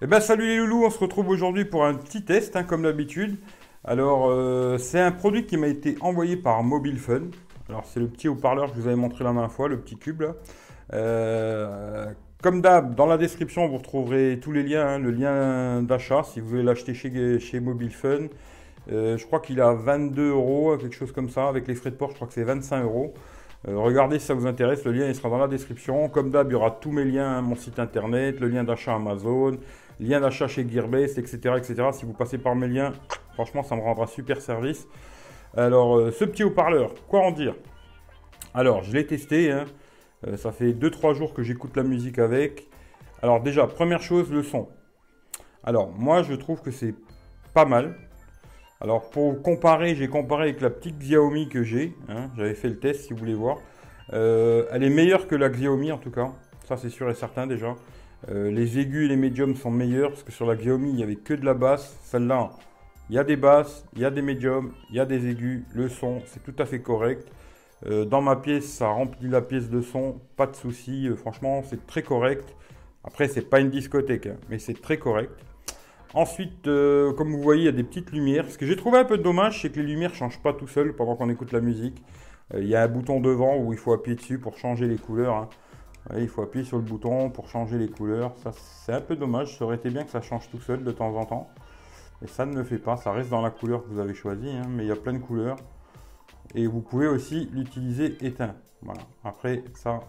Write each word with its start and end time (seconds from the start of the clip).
Eh 0.00 0.06
ben 0.06 0.20
salut 0.20 0.46
les 0.46 0.58
loulous, 0.58 0.84
on 0.84 0.90
se 0.90 0.98
retrouve 1.00 1.28
aujourd'hui 1.28 1.64
pour 1.64 1.84
un 1.84 1.94
petit 1.94 2.22
test 2.22 2.54
hein, 2.54 2.62
comme 2.62 2.82
d'habitude. 2.82 3.36
Alors 3.82 4.30
euh, 4.30 4.78
c'est 4.78 5.00
un 5.00 5.10
produit 5.10 5.44
qui 5.44 5.56
m'a 5.56 5.66
été 5.66 5.96
envoyé 6.00 6.36
par 6.36 6.62
Mobile 6.62 6.98
Fun. 7.00 7.22
Alors 7.68 7.84
c'est 7.84 7.98
le 7.98 8.06
petit 8.06 8.28
haut-parleur 8.28 8.70
que 8.70 8.76
je 8.76 8.82
vous 8.82 8.86
avais 8.86 8.94
montré 8.94 9.24
la 9.24 9.32
dernière 9.32 9.50
fois, 9.50 9.66
le 9.66 9.76
petit 9.80 9.96
cube 9.96 10.20
là. 10.20 10.34
Euh, 10.92 12.06
comme 12.40 12.60
d'hab, 12.62 12.94
dans 12.94 13.06
la 13.06 13.16
description 13.18 13.66
vous 13.66 13.78
retrouverez 13.78 14.38
tous 14.40 14.52
les 14.52 14.62
liens, 14.62 14.86
hein, 14.86 14.98
le 15.00 15.10
lien 15.10 15.82
d'achat 15.82 16.22
si 16.22 16.38
vous 16.38 16.48
voulez 16.48 16.62
l'acheter 16.62 16.94
chez, 16.94 17.40
chez 17.40 17.58
Mobile 17.58 17.90
Fun. 17.90 18.28
Euh, 18.92 19.18
je 19.18 19.26
crois 19.26 19.40
qu'il 19.40 19.60
a 19.60 19.74
22 19.74 20.30
euros, 20.30 20.78
quelque 20.78 20.94
chose 20.94 21.10
comme 21.10 21.28
ça, 21.28 21.48
avec 21.48 21.66
les 21.66 21.74
frais 21.74 21.90
de 21.90 21.96
port 21.96 22.10
je 22.10 22.14
crois 22.14 22.28
que 22.28 22.34
c'est 22.34 22.44
25 22.44 22.84
euros. 22.84 23.14
regardez 23.66 24.20
si 24.20 24.26
ça 24.26 24.34
vous 24.34 24.46
intéresse, 24.46 24.84
le 24.84 24.92
lien 24.92 25.08
il 25.08 25.14
sera 25.16 25.28
dans 25.28 25.38
la 25.38 25.48
description. 25.48 26.08
Comme 26.08 26.30
d'hab, 26.30 26.48
il 26.50 26.52
y 26.52 26.54
aura 26.54 26.70
tous 26.70 26.92
mes 26.92 27.04
liens, 27.04 27.42
mon 27.42 27.56
site 27.56 27.80
internet, 27.80 28.38
le 28.38 28.46
lien 28.46 28.62
d'achat 28.62 28.94
Amazon, 28.94 29.58
lien 30.00 30.20
d'achat 30.20 30.48
chez 30.48 30.68
Gearbase, 30.68 31.18
etc., 31.18 31.54
etc. 31.56 31.88
Si 31.92 32.04
vous 32.04 32.12
passez 32.12 32.38
par 32.38 32.54
mes 32.54 32.68
liens, 32.68 32.92
franchement, 33.34 33.62
ça 33.62 33.76
me 33.76 33.82
rendra 33.82 34.06
super 34.06 34.40
service. 34.40 34.86
Alors, 35.56 35.96
euh, 35.96 36.10
ce 36.10 36.24
petit 36.24 36.44
haut-parleur, 36.44 36.94
quoi 37.08 37.20
en 37.20 37.32
dire? 37.32 37.54
Alors, 38.54 38.82
je 38.82 38.92
l'ai 38.92 39.06
testé. 39.06 39.50
Hein. 39.50 39.64
Euh, 40.26 40.36
ça 40.36 40.52
fait 40.52 40.72
2-3 40.72 41.14
jours 41.14 41.34
que 41.34 41.42
j'écoute 41.42 41.76
la 41.76 41.82
musique 41.82 42.18
avec. 42.18 42.68
Alors, 43.22 43.40
déjà, 43.40 43.66
première 43.66 44.02
chose, 44.02 44.30
le 44.30 44.42
son. 44.42 44.68
Alors, 45.64 45.90
moi, 45.90 46.22
je 46.22 46.34
trouve 46.34 46.60
que 46.62 46.70
c'est 46.70 46.94
pas 47.54 47.64
mal. 47.64 47.96
Alors, 48.80 49.10
pour 49.10 49.42
comparer, 49.42 49.94
j'ai 49.94 50.08
comparé 50.08 50.44
avec 50.44 50.60
la 50.60 50.70
petite 50.70 50.98
Xiaomi 50.98 51.48
que 51.48 51.62
j'ai. 51.62 51.94
Hein. 52.08 52.30
J'avais 52.36 52.54
fait 52.54 52.68
le 52.68 52.78
test, 52.78 53.06
si 53.06 53.12
vous 53.12 53.18
voulez 53.18 53.34
voir. 53.34 53.58
Euh, 54.12 54.66
elle 54.70 54.84
est 54.84 54.90
meilleure 54.90 55.26
que 55.26 55.34
la 55.34 55.48
Xiaomi, 55.48 55.90
en 55.90 55.98
tout 55.98 56.10
cas. 56.10 56.32
Ça, 56.64 56.76
c'est 56.76 56.90
sûr 56.90 57.10
et 57.10 57.14
certain, 57.14 57.46
déjà. 57.46 57.74
Euh, 58.28 58.50
les 58.50 58.78
aigus 58.78 59.04
et 59.04 59.08
les 59.08 59.16
médiums 59.16 59.54
sont 59.54 59.70
meilleurs 59.70 60.10
parce 60.10 60.24
que 60.24 60.32
sur 60.32 60.46
la 60.46 60.56
Xiaomi, 60.56 60.90
il 60.90 60.96
n'y 60.96 61.02
avait 61.02 61.16
que 61.16 61.34
de 61.34 61.44
la 61.44 61.54
basse. 61.54 61.98
Celle-là, 62.02 62.50
il 63.10 63.16
y 63.16 63.18
a 63.18 63.24
des 63.24 63.36
basses, 63.36 63.84
il 63.94 64.02
y 64.02 64.04
a 64.04 64.10
des 64.10 64.22
médiums, 64.22 64.72
il 64.90 64.96
y 64.96 65.00
a 65.00 65.06
des 65.06 65.28
aigus. 65.28 65.64
Le 65.72 65.88
son, 65.88 66.20
c'est 66.26 66.42
tout 66.42 66.54
à 66.60 66.66
fait 66.66 66.80
correct. 66.80 67.30
Euh, 67.86 68.04
dans 68.04 68.20
ma 68.20 68.34
pièce, 68.36 68.66
ça 68.66 68.88
remplit 68.88 69.28
la 69.28 69.40
pièce 69.40 69.70
de 69.70 69.80
son, 69.80 70.20
pas 70.36 70.46
de 70.46 70.56
souci. 70.56 71.08
Euh, 71.08 71.14
franchement, 71.14 71.62
c'est 71.62 71.86
très 71.86 72.02
correct. 72.02 72.54
Après, 73.04 73.28
c'est 73.28 73.48
pas 73.48 73.60
une 73.60 73.70
discothèque, 73.70 74.26
hein, 74.26 74.36
mais 74.50 74.58
c'est 74.58 74.80
très 74.80 74.98
correct. 74.98 75.30
Ensuite, 76.14 76.64
comme 76.64 77.32
vous 77.32 77.42
voyez, 77.42 77.62
il 77.62 77.66
y 77.66 77.68
a 77.68 77.72
des 77.72 77.84
petites 77.84 78.12
lumières. 78.12 78.50
Ce 78.50 78.56
que 78.56 78.64
j'ai 78.64 78.76
trouvé 78.76 78.98
un 78.98 79.04
peu 79.04 79.18
dommage, 79.18 79.60
c'est 79.60 79.70
que 79.70 79.78
les 79.78 79.86
lumières 79.86 80.10
ne 80.10 80.14
changent 80.16 80.42
pas 80.42 80.54
tout 80.54 80.66
seul 80.66 80.94
pendant 80.96 81.16
qu'on 81.16 81.28
écoute 81.28 81.52
la 81.52 81.60
musique. 81.60 82.02
Il 82.54 82.66
y 82.66 82.74
a 82.74 82.82
un 82.82 82.88
bouton 82.88 83.20
devant 83.20 83.58
où 83.58 83.74
il 83.74 83.78
faut 83.78 83.92
appuyer 83.92 84.16
dessus 84.16 84.38
pour 84.38 84.56
changer 84.56 84.86
les 84.86 84.96
couleurs. 84.96 85.34
Hein 85.34 85.48
il 86.16 86.28
faut 86.28 86.42
appuyer 86.42 86.64
sur 86.64 86.78
le 86.78 86.82
bouton 86.82 87.30
pour 87.30 87.48
changer 87.48 87.78
les 87.78 87.88
couleurs. 87.88 88.32
Ça, 88.38 88.52
c'est 88.52 88.92
un 88.92 89.00
peu 89.00 89.16
dommage. 89.16 89.58
Ça 89.58 89.64
aurait 89.64 89.76
été 89.76 89.90
bien 89.90 90.04
que 90.04 90.10
ça 90.10 90.22
change 90.22 90.48
tout 90.50 90.60
seul 90.60 90.82
de 90.82 90.92
temps 90.92 91.14
en 91.16 91.26
temps. 91.26 91.50
Et 92.22 92.26
ça 92.26 92.46
ne 92.46 92.56
le 92.56 92.64
fait 92.64 92.78
pas. 92.78 92.96
Ça 92.96 93.12
reste 93.12 93.30
dans 93.30 93.42
la 93.42 93.50
couleur 93.50 93.84
que 93.84 93.88
vous 93.88 94.00
avez 94.00 94.14
choisie. 94.14 94.50
Hein, 94.50 94.68
mais 94.70 94.84
il 94.84 94.88
y 94.88 94.92
a 94.92 94.96
plein 94.96 95.12
de 95.12 95.18
couleurs. 95.18 95.56
Et 96.54 96.66
vous 96.66 96.80
pouvez 96.80 97.06
aussi 97.06 97.50
l'utiliser 97.52 98.16
éteint. 98.24 98.54
Voilà. 98.80 99.02
Après, 99.22 99.64
ça, 99.74 100.00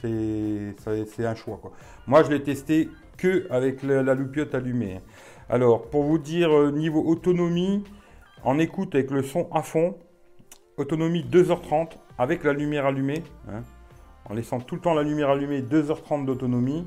c'est, 0.00 1.26
un 1.26 1.34
choix. 1.34 1.60
Moi, 2.06 2.22
je 2.22 2.30
l'ai 2.30 2.42
testé 2.42 2.88
que 3.18 3.46
avec 3.50 3.82
la, 3.82 4.02
la 4.02 4.14
loupiote 4.14 4.54
allumée. 4.54 4.96
Hein. 4.96 5.00
Alors, 5.50 5.90
pour 5.90 6.04
vous 6.04 6.18
dire, 6.18 6.50
euh, 6.50 6.70
niveau 6.70 7.04
autonomie, 7.04 7.84
en 8.42 8.58
écoute 8.58 8.94
avec 8.94 9.10
le 9.10 9.22
son 9.22 9.48
à 9.52 9.62
fond, 9.62 9.96
autonomie 10.78 11.24
2h30 11.30 11.90
avec 12.16 12.42
la 12.42 12.54
lumière 12.54 12.86
allumée. 12.86 13.22
Hein 13.48 13.62
en 14.32 14.34
laissant 14.34 14.60
tout 14.60 14.76
le 14.76 14.80
temps 14.80 14.94
la 14.94 15.02
lumière 15.02 15.28
allumée, 15.28 15.60
2h30 15.60 16.24
d'autonomie. 16.24 16.86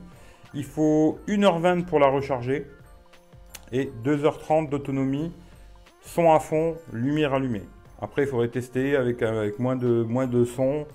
Il 0.55 0.63
faut 0.63 1.19
1h20 1.27 1.85
pour 1.85 1.99
la 1.99 2.07
recharger 2.07 2.65
et 3.71 3.91
2h30 4.03 4.69
d'autonomie, 4.69 5.31
son 6.01 6.33
à 6.33 6.39
fond, 6.39 6.75
lumière 6.91 7.35
allumée. 7.35 7.61
Après, 8.01 8.23
il 8.23 8.27
faudrait 8.27 8.47
tester 8.47 8.95
avec, 8.95 9.21
avec 9.21 9.59
moins, 9.59 9.75
de, 9.75 10.03
moins 10.03 10.25
de 10.25 10.43
son 10.43 10.87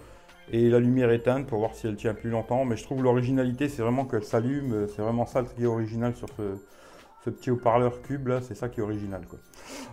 et 0.50 0.68
la 0.68 0.80
lumière 0.80 1.12
éteinte 1.12 1.46
pour 1.46 1.60
voir 1.60 1.74
si 1.76 1.86
elle 1.86 1.94
tient 1.94 2.14
plus 2.14 2.30
longtemps. 2.30 2.64
Mais 2.64 2.76
je 2.76 2.82
trouve 2.82 3.02
l'originalité, 3.04 3.68
c'est 3.68 3.82
vraiment 3.82 4.04
qu'elle 4.04 4.24
s'allume. 4.24 4.88
C'est 4.88 5.02
vraiment 5.02 5.26
ça 5.26 5.44
qui 5.44 5.62
est 5.62 5.66
original 5.66 6.16
sur 6.16 6.28
ce, 6.36 7.30
petit 7.30 7.52
haut-parleur 7.52 8.02
cube 8.02 8.26
là. 8.26 8.40
C'est 8.42 8.56
ça 8.56 8.68
qui 8.68 8.80
est 8.80 8.82
original. 8.82 9.22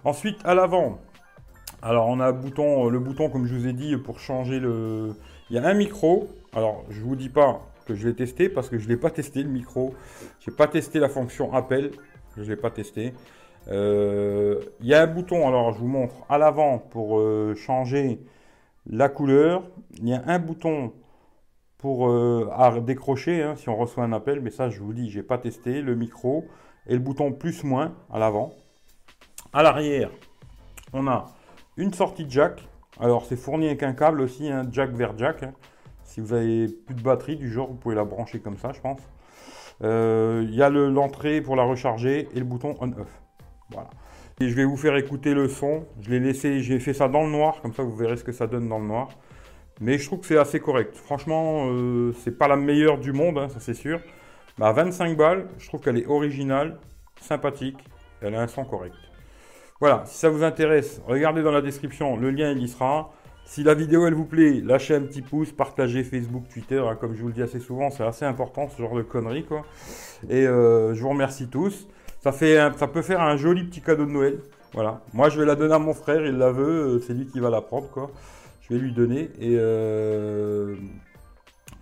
Ensuite, 0.03 0.39
à 0.43 0.55
l'avant, 0.55 0.99
alors 1.81 2.07
on 2.07 2.19
a 2.19 2.31
bouton, 2.31 2.89
le 2.89 2.99
bouton 2.99 3.29
comme 3.29 3.45
je 3.45 3.55
vous 3.55 3.67
ai 3.67 3.73
dit 3.73 3.95
pour 3.97 4.19
changer 4.19 4.59
le, 4.59 5.15
il 5.49 5.55
y 5.55 5.59
a 5.59 5.65
un 5.65 5.73
micro. 5.73 6.27
Alors, 6.53 6.83
je 6.89 7.01
vous 7.01 7.15
dis 7.15 7.29
pas 7.29 7.61
que 7.85 7.95
je 7.95 8.07
l'ai 8.07 8.15
testé 8.15 8.49
parce 8.49 8.69
que 8.69 8.77
je 8.77 8.85
ne 8.85 8.89
l'ai 8.89 8.97
pas 8.97 9.11
testé 9.11 9.43
le 9.43 9.49
micro. 9.49 9.93
Je 10.41 10.49
n'ai 10.49 10.57
pas 10.57 10.67
testé 10.67 10.99
la 10.99 11.07
fonction 11.07 11.53
appel. 11.53 11.91
Je 12.35 12.41
ne 12.41 12.47
l'ai 12.47 12.57
pas 12.57 12.69
testé. 12.69 13.13
Euh, 13.69 14.59
il 14.81 14.87
y 14.87 14.93
a 14.93 15.01
un 15.01 15.07
bouton, 15.07 15.47
alors 15.47 15.71
je 15.73 15.79
vous 15.79 15.87
montre 15.87 16.15
à 16.29 16.37
l'avant 16.37 16.79
pour 16.79 17.19
euh, 17.19 17.55
changer 17.55 18.19
la 18.89 19.07
couleur. 19.07 19.63
Il 19.99 20.09
y 20.09 20.13
a 20.13 20.21
un 20.27 20.39
bouton 20.39 20.91
pour 21.77 22.09
euh, 22.09 22.81
décrocher 22.81 23.43
hein, 23.43 23.55
si 23.55 23.69
on 23.69 23.75
reçoit 23.77 24.03
un 24.03 24.13
appel, 24.13 24.41
mais 24.41 24.51
ça 24.51 24.69
je 24.69 24.79
vous 24.81 24.93
dis, 24.93 25.09
j'ai 25.09 25.23
pas 25.23 25.37
testé 25.37 25.81
le 25.81 25.95
micro 25.95 26.45
et 26.87 26.93
le 26.93 26.99
bouton 26.99 27.31
plus 27.31 27.63
moins 27.63 27.93
à 28.11 28.19
l'avant. 28.19 28.53
À 29.53 29.63
l'arrière, 29.63 30.11
on 30.91 31.07
a 31.07 31.36
une 31.77 31.93
sortie 31.93 32.25
jack 32.27 32.67
alors 32.99 33.25
c'est 33.25 33.35
fourni 33.35 33.67
avec 33.67 33.83
un 33.83 33.93
câble 33.93 34.21
aussi, 34.21 34.49
un 34.49 34.67
jack 34.71 34.91
vers 34.91 35.17
jack. 35.17 35.43
Hein. 35.43 35.53
Si 36.03 36.19
vous 36.19 36.33
avez 36.33 36.67
plus 36.67 36.95
de 36.95 37.01
batterie 37.01 37.35
du 37.35 37.51
genre, 37.51 37.67
vous 37.67 37.75
pouvez 37.75 37.95
la 37.95 38.05
brancher 38.05 38.39
comme 38.39 38.57
ça, 38.57 38.71
je 38.73 38.81
pense. 38.81 39.01
Euh, 39.83 40.43
il 40.47 40.55
y 40.55 40.63
a 40.63 40.69
l'entrée 40.69 41.41
pour 41.41 41.55
la 41.55 41.63
recharger 41.63 42.27
et 42.33 42.39
le 42.39 42.45
bouton 42.45 42.75
on-off. 42.79 43.21
Voilà. 43.69 43.89
Et 44.39 44.49
je 44.49 44.55
vais 44.55 44.65
vous 44.65 44.77
faire 44.77 44.95
écouter 44.95 45.33
le 45.33 45.47
son. 45.47 45.85
Je 46.01 46.09
l'ai 46.09 46.19
laissé, 46.19 46.61
j'ai 46.61 46.79
fait 46.79 46.93
ça 46.93 47.07
dans 47.07 47.23
le 47.23 47.29
noir, 47.29 47.61
comme 47.61 47.73
ça 47.73 47.83
vous 47.83 47.95
verrez 47.95 48.17
ce 48.17 48.23
que 48.23 48.31
ça 48.31 48.47
donne 48.47 48.67
dans 48.67 48.79
le 48.79 48.85
noir. 48.85 49.09
Mais 49.79 49.99
je 49.99 50.07
trouve 50.07 50.21
que 50.21 50.25
c'est 50.25 50.37
assez 50.37 50.59
correct. 50.59 50.95
Franchement, 50.95 51.67
euh, 51.67 52.13
c'est 52.23 52.35
pas 52.35 52.47
la 52.47 52.55
meilleure 52.55 52.97
du 52.97 53.13
monde, 53.13 53.37
hein, 53.37 53.49
ça 53.49 53.59
c'est 53.59 53.75
sûr. 53.75 53.99
Mais 54.57 54.65
à 54.65 54.71
25 54.71 55.15
balles, 55.15 55.47
je 55.59 55.67
trouve 55.67 55.81
qu'elle 55.81 55.97
est 55.97 56.07
originale, 56.07 56.79
sympathique, 57.21 57.77
elle 58.21 58.33
a 58.33 58.41
un 58.41 58.47
son 58.47 58.65
correct. 58.65 58.95
Voilà, 59.79 60.03
si 60.07 60.17
ça 60.17 60.29
vous 60.29 60.43
intéresse, 60.43 61.01
regardez 61.05 61.43
dans 61.43 61.51
la 61.51 61.61
description, 61.61 62.17
le 62.17 62.31
lien 62.31 62.51
il 62.51 62.63
y 62.63 62.67
sera. 62.67 63.11
Si 63.45 63.63
la 63.63 63.75
vidéo 63.75 64.07
elle 64.07 64.15
vous 64.15 64.25
plaît, 64.25 64.59
lâchez 64.63 64.95
un 64.95 65.01
petit 65.01 65.21
pouce, 65.21 65.51
partagez 65.51 66.03
Facebook, 66.03 66.45
Twitter, 66.51 66.79
hein, 66.79 66.97
comme 66.99 67.15
je 67.15 67.21
vous 67.21 67.27
le 67.27 67.33
dis 67.33 67.43
assez 67.43 67.59
souvent, 67.59 67.91
c'est 67.91 68.03
assez 68.03 68.25
important 68.25 68.67
ce 68.69 68.81
genre 68.81 68.95
de 68.95 69.03
conneries 69.03 69.45
quoi. 69.45 69.63
Et 70.29 70.47
euh, 70.47 70.95
je 70.95 71.01
vous 71.01 71.09
remercie 71.09 71.47
tous. 71.47 71.87
Ça, 72.21 72.31
ça 72.31 72.87
peut 72.87 73.03
faire 73.03 73.21
un 73.21 73.37
joli 73.37 73.63
petit 73.65 73.81
cadeau 73.81 74.05
de 74.05 74.11
Noël. 74.11 74.39
Voilà. 74.73 75.01
Moi 75.13 75.29
je 75.29 75.39
vais 75.39 75.45
la 75.45 75.55
donner 75.55 75.75
à 75.75 75.79
mon 75.79 75.93
frère, 75.93 76.25
il 76.25 76.37
la 76.37 76.51
veut, 76.51 76.95
euh, 76.95 76.99
c'est 76.99 77.13
lui 77.13 77.27
qui 77.27 77.39
va 77.39 77.51
la 77.51 77.61
prendre 77.61 77.87
quoi. 77.89 78.09
Je 78.61 78.73
vais 78.73 78.79
lui 78.79 78.93
donner 78.93 79.29
et 79.39 79.55
euh, 79.59 80.75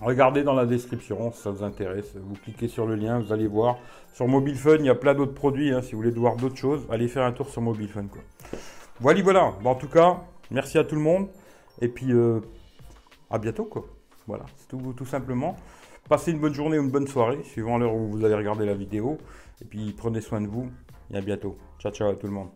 Regardez 0.01 0.43
dans 0.43 0.53
la 0.53 0.65
description 0.65 1.31
si 1.31 1.41
ça 1.41 1.51
vous 1.51 1.63
intéresse. 1.63 2.15
Vous 2.15 2.35
cliquez 2.43 2.67
sur 2.67 2.85
le 2.85 2.95
lien, 2.95 3.19
vous 3.19 3.31
allez 3.31 3.47
voir. 3.47 3.77
Sur 4.13 4.27
Mobile 4.27 4.55
Fun, 4.55 4.77
il 4.79 4.85
y 4.85 4.89
a 4.89 4.95
plein 4.95 5.13
d'autres 5.13 5.33
produits. 5.33 5.71
Hein. 5.71 5.81
si 5.81 5.93
vous 5.93 5.99
voulez 5.99 6.11
voir 6.11 6.35
d'autres 6.35 6.57
choses, 6.57 6.85
allez 6.89 7.07
faire 7.07 7.23
un 7.23 7.31
tour 7.31 7.49
sur 7.49 7.61
Mobile 7.61 7.87
Fun. 7.87 8.05
Voilà, 8.99 9.21
voilà. 9.21 9.53
en 9.63 9.75
tout 9.75 9.87
cas, 9.87 10.21
merci 10.51 10.77
à 10.77 10.83
tout 10.83 10.95
le 10.95 11.01
monde. 11.01 11.27
Et 11.81 11.87
puis, 11.87 12.11
euh, 12.11 12.39
à 13.29 13.37
bientôt. 13.37 13.69
Voilà, 14.27 14.45
c'est 14.57 14.67
tout, 14.67 14.93
tout 14.95 15.05
simplement. 15.05 15.55
Passez 16.09 16.31
une 16.31 16.39
bonne 16.39 16.53
journée 16.53 16.77
ou 16.77 16.83
une 16.83 16.91
bonne 16.91 17.07
soirée, 17.07 17.43
suivant 17.43 17.77
l'heure 17.77 17.93
où 17.93 18.07
vous 18.09 18.23
allez 18.25 18.35
regarder 18.35 18.65
la 18.65 18.75
vidéo. 18.75 19.17
Et 19.61 19.65
puis, 19.65 19.93
prenez 19.97 20.21
soin 20.21 20.41
de 20.41 20.47
vous. 20.47 20.69
Et 21.11 21.17
à 21.17 21.21
bientôt. 21.21 21.57
Ciao, 21.79 21.91
ciao 21.91 22.09
à 22.09 22.15
tout 22.15 22.27
le 22.27 22.33
monde. 22.33 22.49